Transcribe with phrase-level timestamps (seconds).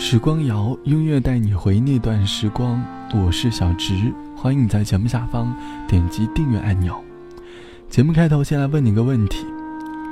[0.00, 2.80] 时光谣，音乐带你回那段时光。
[3.12, 5.52] 我是小直，欢迎你在节目下方
[5.88, 6.94] 点击订阅按钮。
[7.90, 9.44] 节目开头先来问你个问题：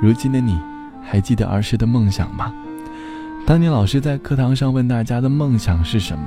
[0.01, 0.59] 如今的你，
[1.01, 2.53] 还记得儿时的梦想吗？
[3.45, 6.25] 当年老师在课堂上问大家的梦想是什么，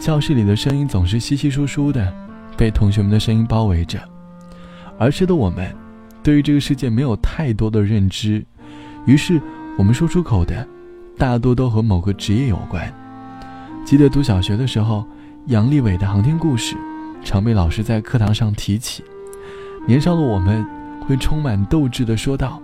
[0.00, 2.10] 教室里的声音总是稀稀疏疏的，
[2.56, 4.00] 被同学们的声音包围着。
[4.98, 5.70] 儿时的我们，
[6.22, 8.42] 对于这个世界没有太多的认知，
[9.04, 9.38] 于是
[9.76, 10.66] 我们说出口的。
[11.22, 12.92] 大多都和某个职业有关。
[13.84, 15.06] 记得读小学的时候，
[15.46, 16.74] 杨利伟的航天故事
[17.22, 19.04] 常被老师在课堂上提起。
[19.86, 20.66] 年少的我们
[21.06, 22.60] 会充满斗志地说道：“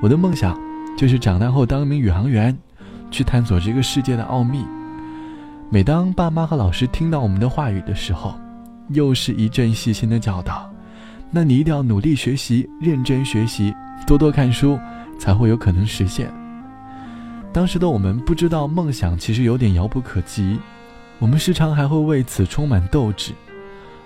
[0.00, 0.56] 我的梦想
[0.96, 2.56] 就是长大后当一名宇航员，
[3.10, 4.64] 去探索这个世界的奥秘。”
[5.68, 8.36] 每当爸妈和老师听到我们的话语的时候，
[8.90, 10.70] 又是一阵细心的教导
[11.28, 13.74] ：“那你一定要努力学习，认真学习，
[14.06, 14.78] 多多看书，
[15.18, 16.32] 才会有可能实现。”
[17.56, 20.60] 当时的我们不知道梦想其实有点遥不可及，
[21.18, 23.32] 我们时常还会为此充满斗志。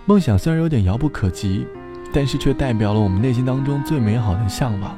[0.06, 1.66] 梦想虽然有点遥不可及，
[2.12, 4.96] 但是却代表了我们内心当中最美好的向往。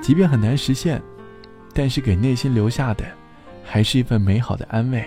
[0.00, 1.02] 即便很难实现，
[1.72, 3.04] 但是给内心留下的，
[3.64, 5.04] 还是一份美好的安慰。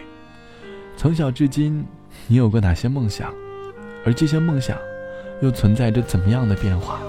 [0.98, 1.86] 从小至今，
[2.28, 3.34] 你有过哪些梦想？
[4.06, 4.78] 而这些梦想，
[5.42, 7.00] 又存在着怎么样的变化？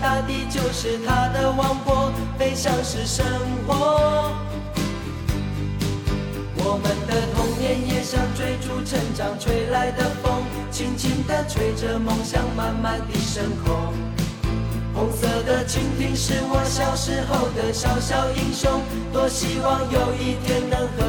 [0.00, 3.24] 大地就是他的王国，飞翔是生
[3.66, 4.32] 活。
[6.58, 13.92] 我们的童年也像追逐成长吹来的风，轻轻地吹着梦想慢慢地升空。
[14.94, 18.80] 红色的蜻蜓是我小时候的小小英雄，
[19.12, 21.05] 多希望有一天能和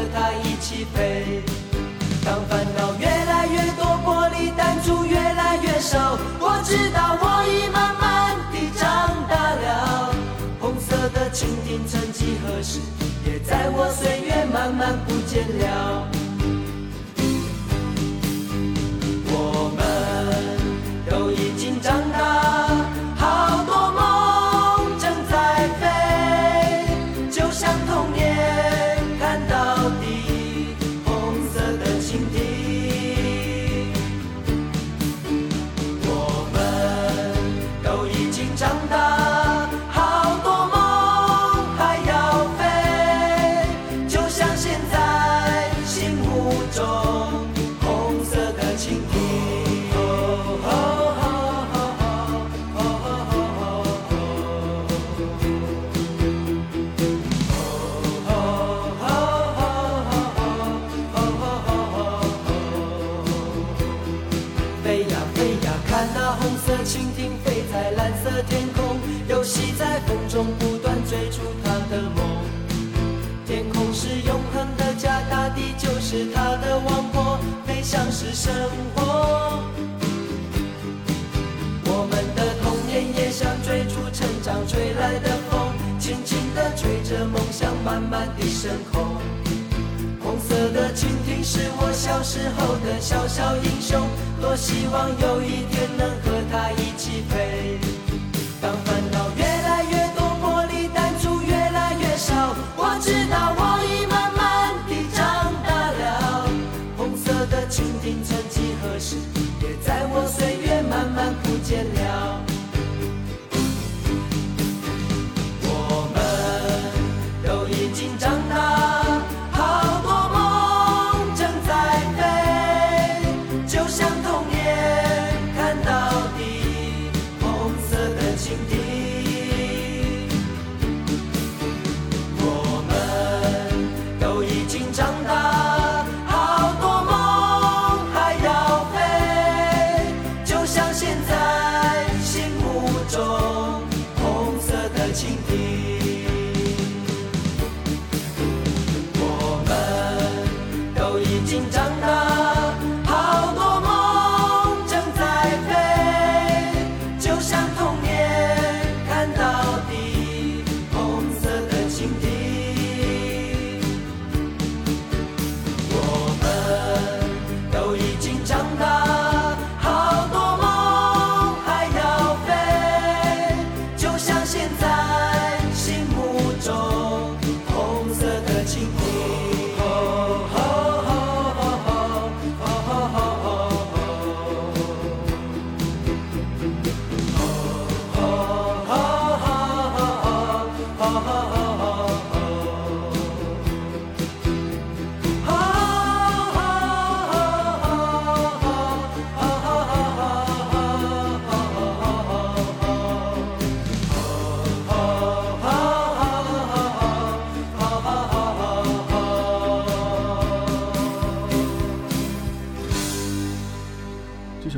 [65.87, 72.43] 看那红色蜻蜓飞在蓝色天空游戏在风中不断追逐他的梦，
[73.45, 78.53] 天空是永恒的家，大地就是他的王国，飞翔是生
[78.95, 79.63] 活。
[81.85, 89.15] 我们的童年也像追逐成长吹来的风，轻轻地吹着梦想慢慢地升空。
[90.27, 94.05] 红色的蜻蜓是我小时候的小小英雄，
[94.41, 97.79] 多希望有一天能和它一起飞。
[98.61, 99.46] 当烦恼越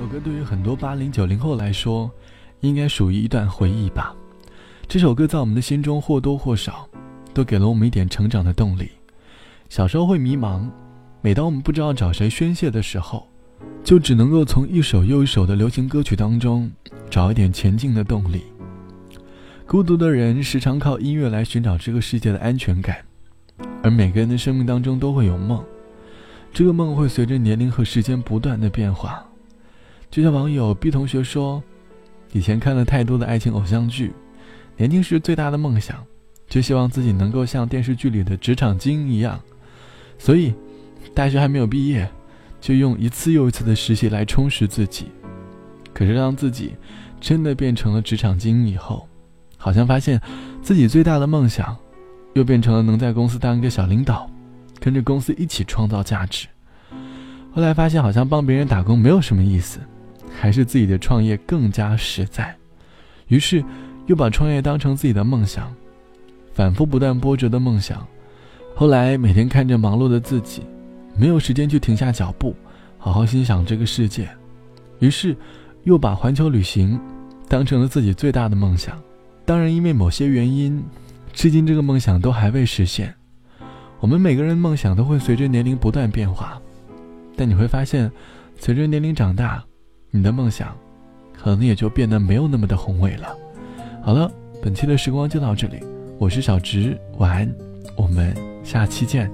[0.10, 2.10] 歌对于很多八零九零后来说，
[2.62, 4.16] 应该属于一段回忆吧。
[4.88, 6.90] 这首歌在我们的心中或多或少，
[7.32, 8.90] 都给了我们一点成长的动力。
[9.70, 10.68] 小时候会迷茫，
[11.22, 13.28] 每当我们不知道找谁宣泄的时候，
[13.84, 16.72] 就只能够从一首又一首的流行歌曲当中
[17.08, 18.46] 找一点前进的动力。
[19.68, 22.98] 孤独的人时常靠音乐来寻找这个世界的安全感，
[23.84, 25.64] 而每个人的生命当中都会有梦，
[26.52, 29.24] 这个梦会随着年龄和时间不断的变化。
[30.12, 31.62] 就像网友 B 同学说，
[32.32, 34.12] 以前看了太多的爱情偶像剧，
[34.76, 36.04] 年轻时最大的梦想，
[36.48, 39.40] 就希望自己能够像电视剧里的职场精英一样，
[40.18, 40.54] 所以
[41.14, 42.10] 大学还没有毕业，
[42.60, 45.06] 就用一次又一次的实习来充实自己。
[45.94, 46.74] 可是当自己
[47.20, 49.08] 真的变成了职场精英以后，
[49.58, 50.20] 好像发现
[50.62, 51.78] 自己最大的梦想，
[52.34, 54.30] 又变成了能在公司当一个小领导，
[54.80, 56.48] 跟着公司一起创造价值。
[57.52, 59.80] 后来发现好像帮别人打工没有什么意思，
[60.40, 62.56] 还是自己的创业更加实在。
[63.28, 63.64] 于是
[64.08, 65.74] 又把创业当成自己的梦想，
[66.54, 68.06] 反复不断波折的梦想。
[68.74, 70.64] 后来每天看着忙碌的自己，
[71.16, 72.56] 没有时间去停下脚步，
[72.98, 74.30] 好好欣赏这个世界。
[75.00, 75.36] 于是
[75.84, 77.00] 又把环球旅行
[77.48, 78.98] 当成了自己最大的梦想。
[79.46, 80.82] 当然，因为某些原因，
[81.34, 83.14] 至今这个梦想都还未实现。
[84.00, 86.62] 我们每个人梦想都会随着年龄不断变化，
[87.36, 88.10] 但你会发现，
[88.58, 89.64] 随着年龄长大，
[90.12, 90.76] 你的梦想
[91.32, 93.36] 可能也就变得没有那么的宏伟了。
[94.02, 95.80] 好了，本期的时光就到这里，
[96.18, 97.56] 我是小植，晚安，
[97.96, 99.30] 我们下期见。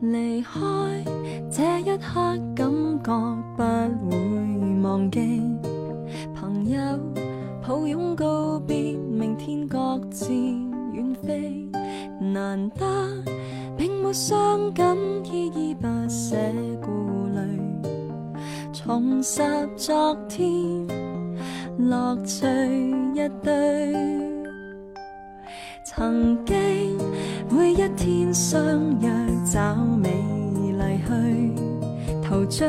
[0.00, 0.50] 离开
[1.50, 2.70] 这一刻，感
[3.04, 5.40] 觉不会忘记。
[6.34, 6.80] 朋友
[7.66, 10.32] 抱拥告别，明天各自
[10.92, 11.68] 远飞。
[12.18, 12.84] 难得
[14.16, 14.96] 伤感，
[15.30, 16.34] 依依不舍
[16.80, 17.60] 顾虑。
[18.72, 19.42] 重拾
[19.76, 20.48] 昨天，
[21.76, 22.46] 乐趣
[23.14, 23.92] 一堆。
[25.84, 26.96] 曾经
[27.50, 28.58] 每一天相
[29.00, 29.10] 约
[29.44, 30.08] 找美
[30.78, 31.52] 丽去
[32.26, 32.66] 陶醉，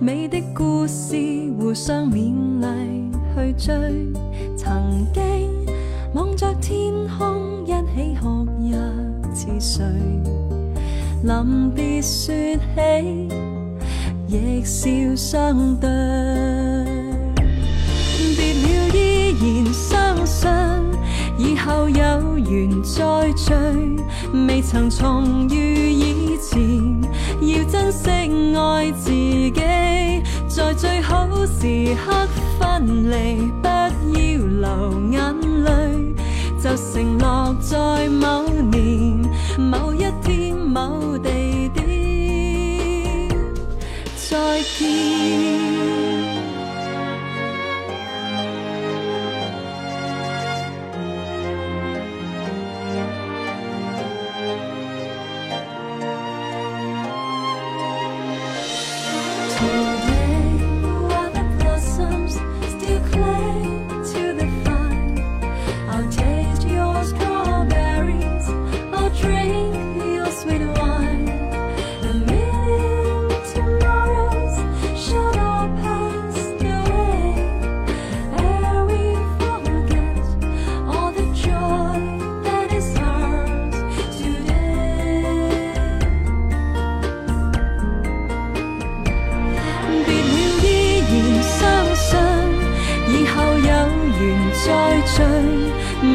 [0.00, 1.14] 美的故事
[1.58, 3.74] 互相勉励去追。
[4.56, 5.22] 曾经
[6.14, 8.46] 望着天空一起哭
[9.34, 9.84] 泣似睡，
[11.24, 12.34] 临别说
[12.74, 13.28] 起
[14.28, 15.88] 亦笑相对。
[18.36, 20.50] 别了依然相信。
[21.38, 23.54] 以后有缘再聚，
[24.46, 26.60] 未曾重遇以前，
[27.40, 32.28] 要珍惜爱自己，在最好时刻
[32.60, 33.88] 分离，不要
[34.60, 36.14] 流眼泪，
[36.62, 39.18] 就承诺在某年
[39.58, 40.04] 某一
[44.34, 45.63] 再见。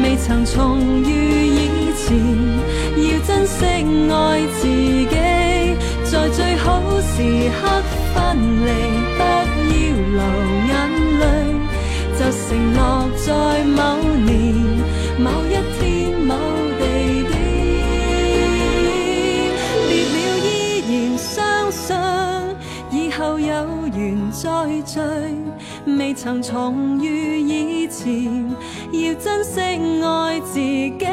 [0.02, 1.58] 未曾重遇以
[1.96, 2.16] 前，
[2.96, 3.64] 要珍惜
[4.12, 4.14] 爱
[4.60, 5.16] 自己，
[6.04, 7.14] 在最好时
[7.60, 7.60] 刻
[8.14, 8.16] 分
[8.66, 8.68] 离，
[9.16, 9.22] 不要
[10.12, 10.20] 流
[10.68, 10.70] 眼
[11.18, 11.22] 泪，
[12.18, 12.38] 就承
[12.74, 12.78] 诺
[13.16, 13.28] 在
[13.64, 13.80] 某
[14.24, 14.28] 年
[15.18, 15.80] 某一天
[16.20, 16.30] 某
[16.78, 16.82] 地
[17.28, 17.32] 点，
[19.88, 20.48] 别了依
[20.88, 21.28] 然相
[21.72, 21.80] 信
[22.90, 23.48] 以后有
[23.94, 23.98] 缘
[24.30, 24.42] 再
[24.84, 25.00] 聚。
[26.10, 28.24] 未曾重遇以前，
[28.90, 31.06] 要珍惜爱自己，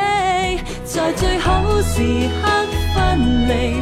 [0.84, 2.02] 在最好时
[2.42, 2.50] 刻
[2.96, 3.80] 分离，